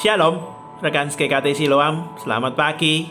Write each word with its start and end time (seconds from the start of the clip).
Shalom, 0.00 0.40
rekan 0.80 1.12
SKKT 1.12 1.52
Siloam, 1.52 2.16
selamat 2.16 2.56
pagi. 2.56 3.04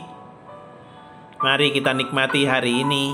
Mari 1.37 1.69
kita 1.69 1.93
nikmati 1.93 2.49
hari 2.49 2.81
ini, 2.81 3.13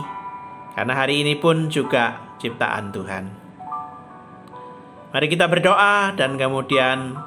karena 0.80 0.96
hari 0.96 1.20
ini 1.20 1.36
pun 1.36 1.68
juga 1.68 2.16
ciptaan 2.40 2.96
Tuhan. 2.96 3.28
Mari 5.12 5.28
kita 5.28 5.52
berdoa 5.52 6.16
dan 6.16 6.40
kemudian 6.40 7.20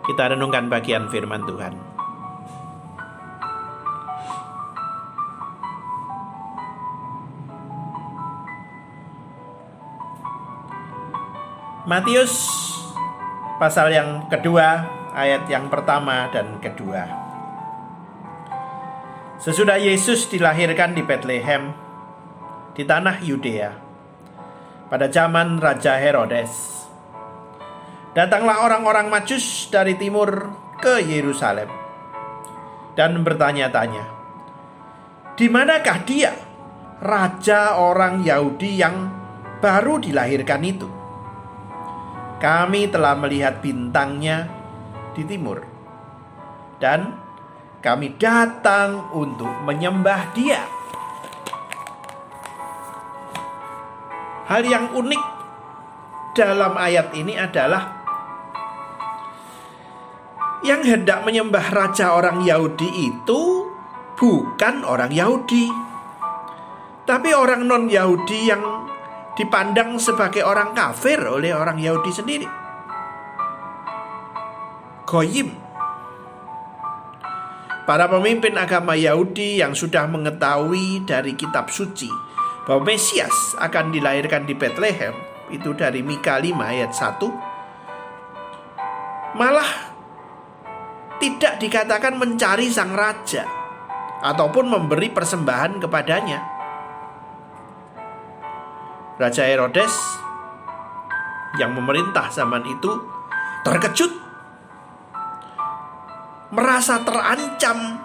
kita 0.00 0.32
renungkan 0.32 0.72
bagian 0.72 1.12
firman 1.12 1.44
Tuhan. 1.44 1.76
Matius 11.84 12.32
pasal 13.60 13.92
yang 13.92 14.24
kedua 14.32 15.04
ayat 15.16 15.48
yang 15.48 15.72
pertama 15.72 16.28
dan 16.28 16.60
kedua. 16.60 17.08
Sesudah 19.40 19.80
Yesus 19.80 20.28
dilahirkan 20.28 20.92
di 20.92 21.00
Bethlehem 21.00 21.72
di 22.76 22.84
tanah 22.84 23.24
Yudea 23.24 23.72
pada 24.92 25.08
zaman 25.08 25.56
Raja 25.56 25.96
Herodes. 25.96 26.84
Datanglah 28.12 28.64
orang-orang 28.64 29.08
Majus 29.08 29.68
dari 29.72 29.96
timur 29.96 30.52
ke 30.80 31.00
Yerusalem 31.04 31.68
dan 32.96 33.20
bertanya-tanya, 33.20 34.04
"Di 35.36 35.48
manakah 35.52 36.00
dia, 36.04 36.32
raja 37.00 37.76
orang 37.76 38.24
Yahudi 38.24 38.80
yang 38.80 38.96
baru 39.60 40.00
dilahirkan 40.00 40.64
itu?" 40.64 40.88
Kami 42.40 42.88
telah 42.88 43.16
melihat 43.16 43.60
bintangnya 43.60 44.48
di 45.16 45.24
timur, 45.24 45.64
dan 46.76 47.16
kami 47.80 48.20
datang 48.20 49.08
untuk 49.16 49.48
menyembah 49.64 50.36
Dia. 50.36 50.60
Hal 54.46 54.62
yang 54.62 54.92
unik 54.92 55.22
dalam 56.36 56.76
ayat 56.76 57.10
ini 57.16 57.34
adalah 57.34 57.96
yang 60.62 60.84
hendak 60.84 61.24
menyembah 61.24 61.72
raja 61.72 62.12
orang 62.12 62.44
Yahudi 62.44 63.08
itu 63.08 63.40
bukan 64.20 64.84
orang 64.84 65.10
Yahudi, 65.10 65.72
tapi 67.08 67.32
orang 67.32 67.64
non-Yahudi 67.64 68.38
yang 68.46 68.62
dipandang 69.36 70.00
sebagai 70.00 70.44
orang 70.44 70.72
kafir 70.72 71.20
oleh 71.24 71.52
orang 71.52 71.80
Yahudi 71.80 72.10
sendiri. 72.12 72.65
Goyim. 75.06 75.54
Para 77.86 78.10
pemimpin 78.10 78.58
agama 78.58 78.98
Yahudi 78.98 79.62
yang 79.62 79.70
sudah 79.70 80.10
mengetahui 80.10 81.06
dari 81.06 81.38
kitab 81.38 81.70
suci 81.70 82.10
bahwa 82.66 82.90
Mesias 82.90 83.54
akan 83.62 83.94
dilahirkan 83.94 84.42
di 84.42 84.58
Bethlehem, 84.58 85.14
itu 85.54 85.70
dari 85.78 86.02
Mika 86.02 86.42
5 86.42 86.58
ayat 86.58 86.90
1, 86.90 87.22
malah 89.38 89.94
tidak 91.22 91.62
dikatakan 91.62 92.18
mencari 92.18 92.66
sang 92.66 92.90
raja 92.90 93.46
ataupun 94.26 94.66
memberi 94.66 95.14
persembahan 95.14 95.78
kepadanya 95.78 96.40
Raja 99.16 99.46
Herodes 99.46 99.94
yang 101.62 101.72
memerintah 101.72 102.28
zaman 102.28 102.66
itu 102.66 102.90
terkejut 103.64 104.25
merasa 106.56 107.04
terancam 107.04 108.00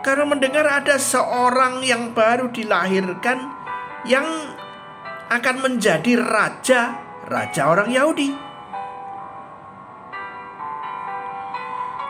karena 0.00 0.24
mendengar 0.24 0.64
ada 0.64 0.96
seorang 0.96 1.84
yang 1.84 2.16
baru 2.16 2.48
dilahirkan 2.48 3.52
yang 4.08 4.24
akan 5.28 5.56
menjadi 5.60 6.16
raja 6.16 6.96
raja 7.28 7.62
orang 7.68 7.92
Yahudi. 7.92 8.30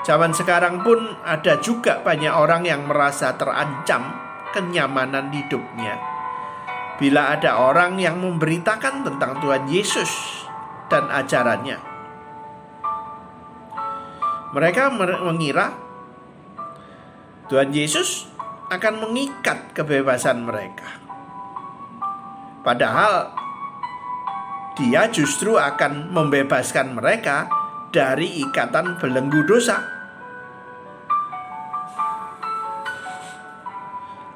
Zaman 0.06 0.30
sekarang 0.30 0.86
pun 0.86 1.18
ada 1.26 1.58
juga 1.58 1.98
banyak 2.06 2.30
orang 2.30 2.62
yang 2.62 2.86
merasa 2.86 3.34
terancam 3.34 4.06
kenyamanan 4.54 5.34
hidupnya 5.34 5.98
bila 6.97 7.34
ada 7.34 7.58
orang 7.58 7.98
yang 7.98 8.22
memberitakan 8.22 9.03
tentang 9.03 9.42
Tuhan 9.42 9.66
Yesus 9.66 10.47
dan 10.86 11.10
ajarannya. 11.10 11.95
Mereka 14.56 14.88
mengira 14.96 15.68
Tuhan 17.52 17.76
Yesus 17.76 18.24
akan 18.72 19.04
mengikat 19.04 19.76
kebebasan 19.76 20.48
mereka. 20.48 20.96
Padahal 22.64 23.36
dia 24.80 25.12
justru 25.12 25.60
akan 25.60 26.08
membebaskan 26.08 26.96
mereka 26.96 27.52
dari 27.92 28.48
ikatan 28.48 28.96
belenggu 28.96 29.44
dosa. 29.44 29.76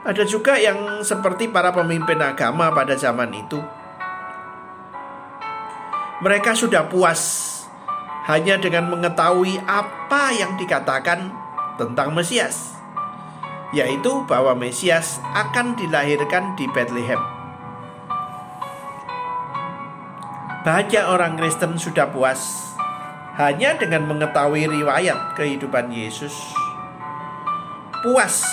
Ada 0.05 0.29
juga 0.29 0.61
yang 0.61 1.01
seperti 1.01 1.49
para 1.49 1.73
pemimpin 1.73 2.21
agama 2.21 2.69
pada 2.77 2.93
zaman 2.93 3.33
itu. 3.33 3.57
Mereka 6.21 6.53
sudah 6.53 6.85
puas 6.93 7.50
hanya 8.29 8.61
dengan 8.61 8.91
mengetahui 8.93 9.61
apa 9.65 10.35
yang 10.37 10.59
dikatakan 10.61 11.33
tentang 11.81 12.13
Mesias, 12.13 12.77
yaitu 13.73 14.25
bahwa 14.29 14.53
Mesias 14.53 15.23
akan 15.33 15.79
dilahirkan 15.79 16.59
di 16.59 16.69
Bethlehem. 16.69 17.21
Banyak 20.61 21.05
orang 21.09 21.41
Kristen 21.41 21.81
sudah 21.81 22.13
puas 22.13 22.77
hanya 23.41 23.81
dengan 23.81 24.05
mengetahui 24.05 24.69
riwayat 24.69 25.33
kehidupan 25.33 25.89
Yesus. 25.89 26.37
Puas 28.05 28.45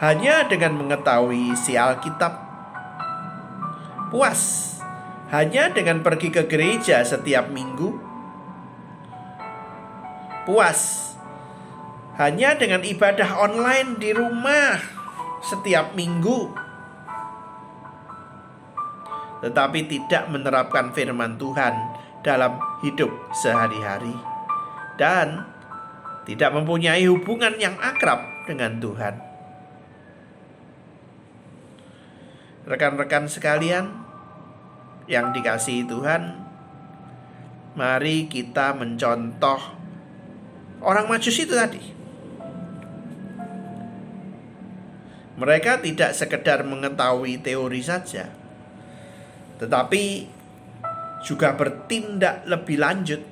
hanya 0.00 0.48
dengan 0.48 0.80
mengetahui 0.80 1.52
isi 1.52 1.76
Alkitab. 1.76 2.32
Puas 4.08 4.40
hanya 5.28 5.68
dengan 5.68 6.00
pergi 6.00 6.32
ke 6.32 6.48
gereja 6.48 7.04
setiap 7.04 7.52
minggu. 7.52 8.07
Puas 10.48 11.12
hanya 12.16 12.56
dengan 12.56 12.80
ibadah 12.80 13.36
online 13.36 14.00
di 14.00 14.16
rumah 14.16 14.80
setiap 15.44 15.92
minggu. 15.92 16.48
Tetapi 19.44 19.80
tidak 19.86 20.32
menerapkan 20.32 20.90
firman 20.96 21.36
Tuhan 21.36 21.74
dalam 22.24 22.56
hidup 22.80 23.12
sehari-hari 23.36 24.16
dan 24.96 25.46
tidak 26.24 26.56
mempunyai 26.56 27.04
hubungan 27.06 27.54
yang 27.60 27.76
akrab 27.78 28.24
dengan 28.48 28.80
Tuhan. 28.82 29.14
Rekan-rekan 32.66 33.30
sekalian 33.30 33.94
yang 35.06 35.30
dikasihi 35.36 35.86
Tuhan, 35.86 36.36
mari 37.78 38.26
kita 38.26 38.74
mencontoh 38.74 39.77
orang 40.82 41.06
Majus 41.10 41.38
itu 41.38 41.54
tadi. 41.54 41.96
Mereka 45.38 45.82
tidak 45.86 46.18
sekedar 46.18 46.66
mengetahui 46.66 47.38
teori 47.38 47.78
saja, 47.78 48.26
tetapi 49.62 50.26
juga 51.22 51.54
bertindak 51.54 52.42
lebih 52.42 52.82
lanjut, 52.82 53.22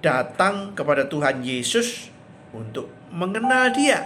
datang 0.00 0.72
kepada 0.72 1.04
Tuhan 1.04 1.44
Yesus 1.44 2.08
untuk 2.56 2.88
mengenal 3.12 3.68
Dia 3.76 4.00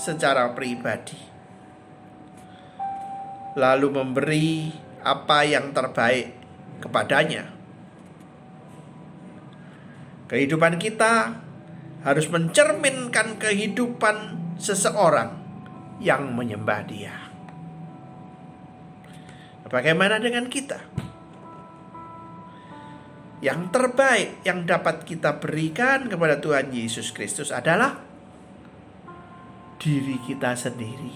secara 0.00 0.56
pribadi 0.56 1.36
lalu 3.56 3.88
memberi 3.88 4.68
apa 5.00 5.48
yang 5.48 5.72
terbaik 5.72 6.36
kepadanya. 6.84 7.55
Kehidupan 10.26 10.82
kita 10.82 11.38
harus 12.02 12.26
mencerminkan 12.26 13.38
kehidupan 13.38 14.16
seseorang 14.58 15.38
yang 16.02 16.34
menyembah 16.34 16.82
Dia. 16.86 17.14
Bagaimana 19.66 20.22
dengan 20.22 20.46
kita? 20.46 20.78
Yang 23.42 23.60
terbaik 23.74 24.42
yang 24.46 24.62
dapat 24.64 25.02
kita 25.02 25.42
berikan 25.42 26.06
kepada 26.06 26.38
Tuhan 26.38 26.70
Yesus 26.70 27.10
Kristus 27.10 27.50
adalah 27.50 27.98
diri 29.76 30.16
kita 30.22 30.54
sendiri. 30.56 31.14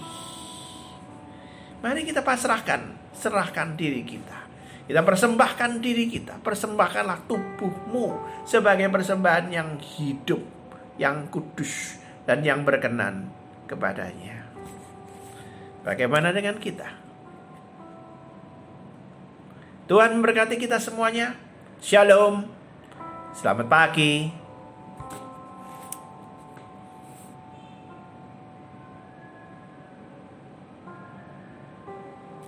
Mari 1.81 2.05
kita 2.05 2.21
pasrahkan, 2.21 3.11
serahkan 3.15 3.73
diri 3.73 4.05
kita. 4.05 4.40
Kita 4.91 5.07
persembahkan 5.07 5.79
diri 5.79 6.11
kita, 6.11 6.43
persembahkanlah 6.43 7.23
tubuhmu 7.23 8.11
sebagai 8.43 8.91
persembahan 8.91 9.47
yang 9.47 9.79
hidup, 9.79 10.43
yang 10.99 11.31
kudus, 11.31 11.95
dan 12.27 12.43
yang 12.43 12.67
berkenan 12.67 13.31
kepadanya. 13.71 14.43
Bagaimana 15.87 16.35
dengan 16.35 16.59
kita? 16.59 16.91
Tuhan 19.87 20.11
memberkati 20.19 20.59
kita 20.59 20.75
semuanya. 20.83 21.39
Shalom. 21.79 22.51
Selamat 23.31 23.71
pagi. 23.71 24.40